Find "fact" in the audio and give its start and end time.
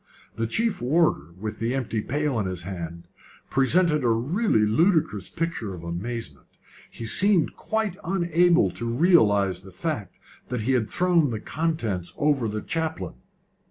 9.71-10.15